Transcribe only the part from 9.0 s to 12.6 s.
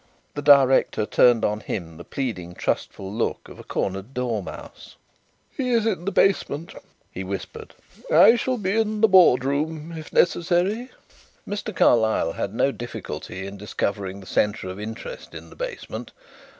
the boardroom if necessary." Mr. Carlyle had